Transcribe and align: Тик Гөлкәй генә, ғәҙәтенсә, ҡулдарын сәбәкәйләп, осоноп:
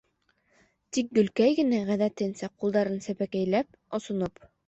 Тик 0.97 1.11
Гөлкәй 1.17 1.57
генә, 1.59 1.81
ғәҙәтенсә, 1.91 2.49
ҡулдарын 2.63 2.97
сәбәкәйләп, 3.09 3.79
осоноп: 3.99 4.45